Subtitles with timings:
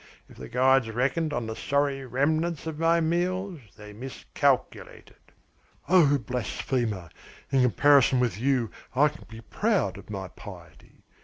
[0.27, 5.13] If the gods reckoned on the sorry remnants of my meals they miscalculated."
[5.87, 7.09] "Oh, blasphemer,
[7.51, 11.03] in comparison with you I can be proud of my piety.